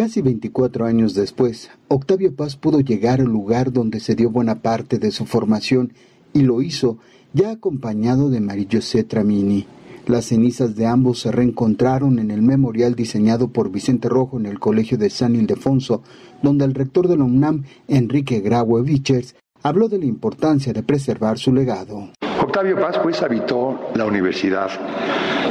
Casi 0.00 0.22
24 0.22 0.86
años 0.86 1.12
después, 1.12 1.70
Octavio 1.88 2.34
Paz 2.34 2.56
pudo 2.56 2.80
llegar 2.80 3.20
al 3.20 3.26
lugar 3.26 3.70
donde 3.70 4.00
se 4.00 4.14
dio 4.14 4.30
buena 4.30 4.62
parte 4.62 4.98
de 4.98 5.10
su 5.10 5.26
formación 5.26 5.92
y 6.32 6.40
lo 6.40 6.62
hizo 6.62 6.96
ya 7.34 7.50
acompañado 7.50 8.30
de 8.30 8.40
Marillo 8.40 8.80
Tramini. 9.06 9.66
Las 10.06 10.24
cenizas 10.24 10.74
de 10.74 10.86
ambos 10.86 11.20
se 11.20 11.30
reencontraron 11.30 12.18
en 12.18 12.30
el 12.30 12.40
memorial 12.40 12.94
diseñado 12.94 13.48
por 13.48 13.70
Vicente 13.70 14.08
Rojo 14.08 14.38
en 14.38 14.46
el 14.46 14.58
Colegio 14.58 14.96
de 14.96 15.10
San 15.10 15.34
Ildefonso, 15.34 16.02
donde 16.42 16.64
el 16.64 16.72
rector 16.72 17.06
de 17.06 17.18
la 17.18 17.24
UNAM, 17.24 17.64
Enrique 17.86 18.40
Graue 18.40 18.80
Vichers, 18.82 19.36
habló 19.62 19.90
de 19.90 19.98
la 19.98 20.06
importancia 20.06 20.72
de 20.72 20.82
preservar 20.82 21.36
su 21.36 21.52
legado. 21.52 22.08
Octavio 22.40 22.80
Paz 22.80 22.98
pues 23.02 23.20
habitó 23.20 23.90
la 23.94 24.06
Universidad 24.06 24.70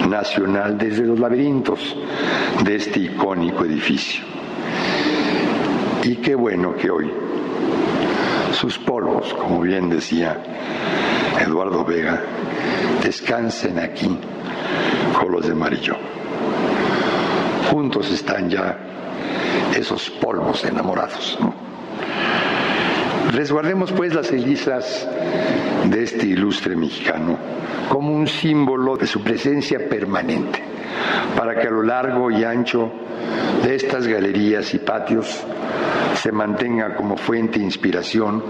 Nacional 0.10 0.76
desde 0.76 1.06
los 1.06 1.20
laberintos 1.20 1.96
de 2.66 2.76
este 2.78 3.00
icónico 3.02 3.64
edificio. 3.64 4.39
Y 6.04 6.16
qué 6.16 6.34
bueno 6.36 6.76
que 6.76 6.90
hoy 6.90 7.12
sus 8.54 8.78
polvos, 8.80 9.34
como 9.34 9.62
bien 9.62 9.90
decía 9.90 10.42
Eduardo 11.40 11.84
Vega, 11.84 12.22
descansen 13.04 13.80
aquí 13.80 14.18
con 15.20 15.32
los 15.32 15.48
de 15.48 15.54
Marillo. 15.54 15.96
Juntos 17.70 18.12
están 18.12 18.50
ya 18.50 18.78
esos 19.76 20.10
polvos 20.10 20.64
enamorados. 20.66 21.38
Resguardemos 23.34 23.92
pues 23.92 24.14
las 24.14 24.28
cenizas 24.28 25.08
de 25.86 26.04
este 26.04 26.28
ilustre 26.28 26.76
mexicano 26.76 27.38
como 27.90 28.14
un 28.14 28.28
símbolo 28.28 28.98
de 28.98 29.06
su 29.06 29.22
presencia 29.22 29.80
permanente, 29.90 30.62
para 31.36 31.60
que 31.60 31.68
a 31.68 31.72
lo 31.72 31.84
largo 31.84 32.32
y 32.32 32.44
ancho 32.44 32.92
de 33.64 33.76
estas 33.76 34.08
galerías 34.08 34.74
y 34.74 34.80
patios 34.80 35.44
se 36.22 36.32
mantenga 36.32 36.96
como 36.96 37.18
fuente 37.18 37.60
de 37.60 37.66
inspiración 37.66 38.44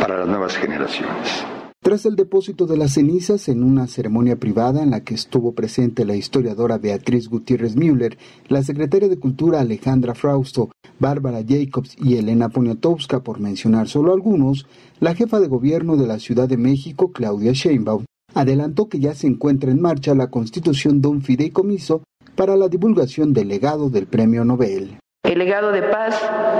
para 0.00 0.18
las 0.18 0.28
nuevas 0.28 0.56
generaciones. 0.56 1.44
Tras 1.80 2.04
el 2.06 2.16
depósito 2.16 2.66
de 2.66 2.76
las 2.76 2.92
cenizas 2.92 3.48
en 3.48 3.62
una 3.62 3.86
ceremonia 3.86 4.36
privada 4.36 4.82
en 4.82 4.90
la 4.90 5.04
que 5.04 5.14
estuvo 5.14 5.54
presente 5.54 6.04
la 6.04 6.16
historiadora 6.16 6.76
Beatriz 6.76 7.28
Gutiérrez 7.28 7.76
Müller, 7.76 8.18
la 8.48 8.62
secretaria 8.62 9.08
de 9.08 9.18
Cultura 9.18 9.60
Alejandra 9.60 10.14
Frausto, 10.14 10.70
Bárbara 10.98 11.40
Jacobs 11.46 11.96
y 11.96 12.16
Elena 12.16 12.48
Poniatowska, 12.48 13.22
por 13.22 13.40
mencionar 13.40 13.88
solo 13.88 14.12
algunos, 14.12 14.66
la 15.00 15.14
jefa 15.14 15.40
de 15.40 15.48
gobierno 15.48 15.96
de 15.96 16.06
la 16.06 16.18
Ciudad 16.18 16.48
de 16.48 16.58
México, 16.58 17.12
Claudia 17.12 17.52
Sheinbaum, 17.52 18.04
adelantó 18.34 18.88
que 18.88 18.98
ya 18.98 19.14
se 19.14 19.26
encuentra 19.26 19.70
en 19.70 19.80
marcha 19.80 20.14
la 20.14 20.30
constitución 20.30 21.00
de 21.00 21.08
un 21.08 21.22
fideicomiso 21.22 22.02
para 22.38 22.56
la 22.56 22.68
divulgación 22.68 23.32
del 23.32 23.48
legado 23.48 23.90
del 23.90 24.06
Premio 24.06 24.44
Nobel. 24.44 24.96
El 25.24 25.40
legado 25.40 25.72
de 25.72 25.82
paz 25.82 26.14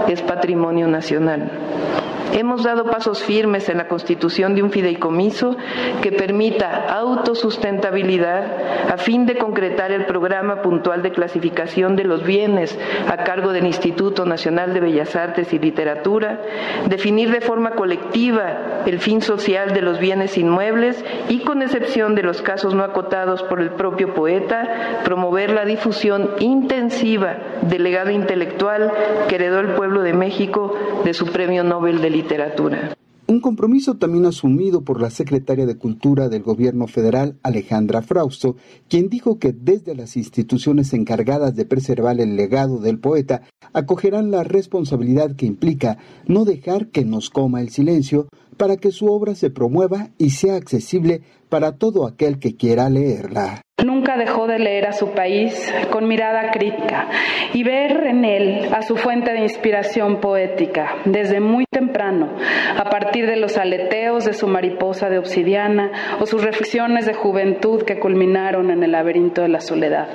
es 0.09 0.21
patrimonio 0.23 0.89
nacional. 0.89 1.88
Hemos 2.33 2.63
dado 2.63 2.85
pasos 2.85 3.23
firmes 3.23 3.69
en 3.69 3.79
la 3.79 3.89
constitución 3.89 4.55
de 4.55 4.63
un 4.63 4.71
fideicomiso 4.71 5.57
que 6.03 6.13
permita 6.13 6.87
autosustentabilidad 6.89 8.93
a 8.93 8.99
fin 8.99 9.27
de 9.27 9.39
concretar 9.39 9.93
el 9.93 10.05
programa 10.05 10.63
puntual 10.63 11.03
de 11.03 11.13
clasificación 11.13 11.97
de 11.97 12.05
los 12.05 12.25
bienes 12.25 12.79
a 13.09 13.25
cargo 13.25 13.53
del 13.53 13.67
Instituto 13.67 14.25
Nacional 14.25 14.75
de 14.75 14.81
Bellas 14.81 15.17
Artes 15.17 15.53
y 15.53 15.59
Literatura, 15.59 16.41
definir 16.89 17.31
de 17.31 17.41
forma 17.41 17.73
colectiva 17.73 18.83
el 18.87 19.01
fin 19.01 19.23
social 19.23 19.73
de 19.73 19.83
los 19.83 19.99
bienes 19.99 20.37
inmuebles 20.37 21.05
y, 21.29 21.41
con 21.41 21.63
excepción 21.63 22.15
de 22.15 22.23
los 22.23 22.43
casos 22.43 22.75
no 22.75 22.85
acotados 22.85 23.43
por 23.45 23.61
el 23.61 23.71
propio 23.71 24.15
poeta, 24.15 25.01
promover 25.05 25.51
la 25.51 25.65
difusión 25.65 26.31
intensiva 26.41 27.37
del 27.63 27.83
legado 27.83 28.11
intelectual 28.11 28.93
que 29.29 29.35
heredó 29.35 29.61
el 29.61 29.75
pueblo 29.75 30.03
de 30.03 30.15
México 30.15 30.75
de 31.05 31.15
su 31.15 31.27
Premio 31.27 31.65
Nobel 31.65 32.01
de 32.01 32.11
literatura. 32.11 32.95
Un 33.31 33.43
compromiso 33.43 33.99
también 33.99 34.25
asumido 34.25 34.85
por 34.85 35.03
la 35.03 35.11
secretaria 35.11 35.67
de 35.67 35.77
Cultura 35.77 36.31
del 36.31 36.43
Gobierno 36.43 36.87
Federal, 36.87 37.37
Alejandra 37.43 38.01
Frausto, 38.01 38.57
quien 38.89 39.11
dijo 39.11 39.39
que 39.39 39.53
desde 39.53 39.95
las 39.95 40.17
instituciones 40.17 40.95
encargadas 40.95 41.55
de 41.55 41.67
preservar 41.67 42.19
el 42.21 42.37
legado 42.37 42.79
del 42.79 42.99
poeta 42.99 43.43
acogerán 43.75 44.31
la 44.31 44.45
responsabilidad 44.45 45.37
que 45.37 45.45
implica 45.45 45.99
no 46.27 46.47
dejar 46.47 46.89
que 46.89 47.05
nos 47.05 47.29
coma 47.29 47.61
el 47.61 47.69
silencio 47.69 48.29
para 48.59 48.77
que 48.77 48.91
su 48.91 49.07
obra 49.07 49.35
se 49.35 49.51
promueva 49.51 50.11
y 50.19 50.31
sea 50.31 50.57
accesible 50.57 51.23
para 51.49 51.73
todo 51.73 52.07
aquel 52.07 52.39
que 52.39 52.57
quiera 52.57 52.91
leerla. 52.91 53.63
Nunca 53.85 54.17
dejó 54.17 54.49
de 54.49 54.59
leer 54.59 54.87
a 54.89 54.93
su 54.93 55.11
país 55.13 55.73
con 55.93 56.09
mirada 56.09 56.51
crítica 56.51 57.09
y 57.55 57.63
ver 57.63 58.07
en 58.07 58.25
él 58.25 58.69
a 58.75 58.83
su 58.83 58.97
fuente 58.97 59.33
de 59.33 59.43
inspiración 59.43 60.21
poética 60.21 60.97
desde 61.05 61.39
muy 61.39 61.65
temprano, 61.71 62.35
a 62.77 62.91
partir 62.91 63.27
de 63.27 63.37
los 63.37 63.57
aleteos 63.57 64.25
de 64.25 64.35
su 64.35 64.49
mariposa 64.49 65.09
de 65.09 65.19
obsidiana 65.19 66.19
o 66.21 66.27
sus 66.27 66.43
reflexiones 66.43 67.07
de 67.07 67.15
juventud 67.15 67.85
que 67.85 68.01
culminaron 68.01 68.73
en 68.73 68.83
el 68.83 68.91
laberinto 68.91 69.43
de 69.43 69.49
la 69.49 69.61
soledad. 69.61 70.09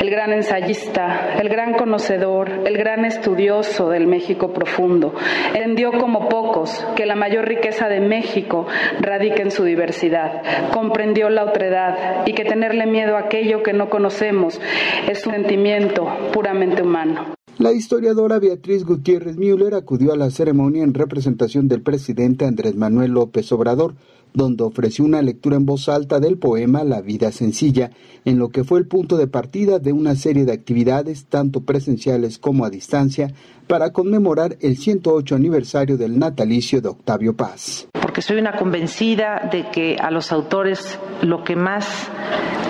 El 0.00 0.08
gran 0.08 0.32
ensayista, 0.32 1.34
el 1.38 1.50
gran 1.50 1.74
conocedor, 1.74 2.66
el 2.66 2.78
gran 2.78 3.04
estudioso 3.04 3.90
del 3.90 4.06
México 4.06 4.54
profundo, 4.54 5.14
entendió 5.54 5.92
como 5.92 6.30
pocos 6.30 6.86
que 6.96 7.04
la 7.04 7.14
mayor 7.14 7.46
riqueza 7.66 7.88
de 7.88 7.98
México 7.98 8.64
radica 9.00 9.42
en 9.42 9.50
su 9.50 9.64
diversidad, 9.64 10.70
comprendió 10.72 11.28
la 11.30 11.42
otredad 11.42 12.24
y 12.24 12.32
que 12.32 12.44
tenerle 12.44 12.86
miedo 12.86 13.16
a 13.16 13.20
aquello 13.20 13.64
que 13.64 13.72
no 13.72 13.90
conocemos 13.90 14.60
es 15.08 15.26
un 15.26 15.32
sentimiento 15.32 16.06
puramente 16.32 16.82
humano. 16.82 17.35
La 17.58 17.72
historiadora 17.72 18.38
Beatriz 18.38 18.84
Gutiérrez 18.84 19.38
Müller 19.38 19.74
acudió 19.74 20.12
a 20.12 20.16
la 20.16 20.30
ceremonia 20.30 20.84
en 20.84 20.92
representación 20.92 21.68
del 21.68 21.80
presidente 21.80 22.44
Andrés 22.44 22.76
Manuel 22.76 23.12
López 23.12 23.50
Obrador, 23.50 23.94
donde 24.34 24.62
ofreció 24.62 25.06
una 25.06 25.22
lectura 25.22 25.56
en 25.56 25.64
voz 25.64 25.88
alta 25.88 26.20
del 26.20 26.36
poema 26.36 26.84
La 26.84 27.00
vida 27.00 27.32
sencilla, 27.32 27.92
en 28.26 28.38
lo 28.38 28.50
que 28.50 28.62
fue 28.62 28.78
el 28.78 28.86
punto 28.86 29.16
de 29.16 29.26
partida 29.26 29.78
de 29.78 29.94
una 29.94 30.16
serie 30.16 30.44
de 30.44 30.52
actividades, 30.52 31.28
tanto 31.28 31.62
presenciales 31.62 32.38
como 32.38 32.66
a 32.66 32.70
distancia, 32.70 33.32
para 33.66 33.90
conmemorar 33.90 34.58
el 34.60 34.76
108 34.76 35.34
aniversario 35.34 35.96
del 35.96 36.18
natalicio 36.18 36.82
de 36.82 36.88
Octavio 36.88 37.34
Paz. 37.36 37.88
Porque 37.98 38.20
soy 38.20 38.36
una 38.36 38.58
convencida 38.58 39.48
de 39.50 39.70
que 39.70 39.96
a 39.96 40.10
los 40.10 40.30
autores 40.30 40.98
lo 41.22 41.42
que 41.42 41.56
más 41.56 42.10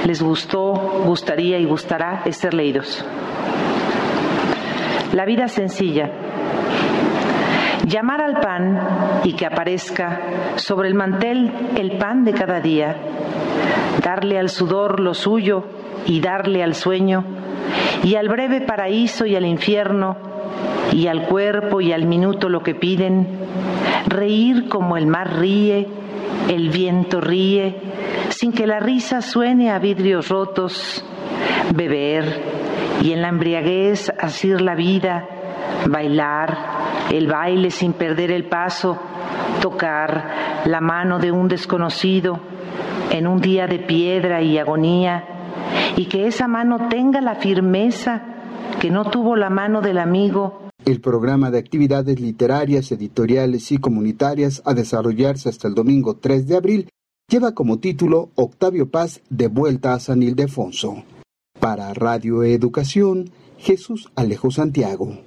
les 0.06 0.22
gustó, 0.22 1.02
gustaría 1.04 1.58
y 1.58 1.64
gustará 1.64 2.22
es 2.24 2.36
ser 2.36 2.54
leídos. 2.54 3.04
La 5.16 5.24
vida 5.24 5.48
sencilla. 5.48 6.10
Llamar 7.86 8.20
al 8.20 8.38
pan 8.38 9.20
y 9.24 9.32
que 9.32 9.46
aparezca 9.46 10.20
sobre 10.56 10.88
el 10.88 10.94
mantel 10.94 11.50
el 11.74 11.92
pan 11.96 12.22
de 12.26 12.34
cada 12.34 12.60
día. 12.60 12.94
Darle 14.04 14.38
al 14.38 14.50
sudor 14.50 15.00
lo 15.00 15.14
suyo 15.14 15.64
y 16.04 16.20
darle 16.20 16.62
al 16.62 16.74
sueño 16.74 17.24
y 18.04 18.16
al 18.16 18.28
breve 18.28 18.60
paraíso 18.60 19.24
y 19.24 19.36
al 19.36 19.46
infierno 19.46 20.18
y 20.92 21.06
al 21.06 21.22
cuerpo 21.28 21.80
y 21.80 21.94
al 21.94 22.04
minuto 22.04 22.50
lo 22.50 22.62
que 22.62 22.74
piden. 22.74 23.26
Reír 24.08 24.68
como 24.68 24.98
el 24.98 25.06
mar 25.06 25.38
ríe, 25.38 25.88
el 26.50 26.68
viento 26.68 27.22
ríe, 27.22 27.74
sin 28.28 28.52
que 28.52 28.66
la 28.66 28.80
risa 28.80 29.22
suene 29.22 29.70
a 29.70 29.78
vidrios 29.78 30.28
rotos, 30.28 31.02
beber 31.74 32.65
y 33.06 33.12
en 33.12 33.22
la 33.22 33.28
embriaguez 33.28 34.12
asir 34.18 34.60
la 34.60 34.74
vida, 34.74 35.28
bailar, 35.88 36.58
el 37.12 37.28
baile 37.28 37.70
sin 37.70 37.92
perder 37.92 38.32
el 38.32 38.48
paso, 38.48 38.98
tocar 39.62 40.64
la 40.64 40.80
mano 40.80 41.20
de 41.20 41.30
un 41.30 41.46
desconocido 41.46 42.40
en 43.12 43.28
un 43.28 43.40
día 43.40 43.68
de 43.68 43.78
piedra 43.78 44.42
y 44.42 44.58
agonía, 44.58 45.24
y 45.94 46.06
que 46.06 46.26
esa 46.26 46.48
mano 46.48 46.88
tenga 46.88 47.20
la 47.20 47.36
firmeza 47.36 48.24
que 48.80 48.90
no 48.90 49.08
tuvo 49.08 49.36
la 49.36 49.50
mano 49.50 49.80
del 49.82 49.98
amigo. 49.98 50.68
El 50.84 51.00
programa 51.00 51.52
de 51.52 51.58
actividades 51.58 52.18
literarias, 52.18 52.90
editoriales 52.90 53.70
y 53.70 53.78
comunitarias 53.78 54.62
a 54.64 54.74
desarrollarse 54.74 55.48
hasta 55.48 55.68
el 55.68 55.74
domingo 55.74 56.16
3 56.16 56.48
de 56.48 56.56
abril 56.56 56.88
lleva 57.28 57.54
como 57.54 57.78
título 57.78 58.30
Octavio 58.34 58.90
Paz 58.90 59.20
de 59.30 59.46
vuelta 59.46 59.94
a 59.94 60.00
San 60.00 60.24
Ildefonso. 60.24 61.04
Para 61.66 61.92
Radio 61.94 62.44
Educación, 62.44 63.32
Jesús 63.58 64.08
Alejo 64.14 64.52
Santiago. 64.52 65.18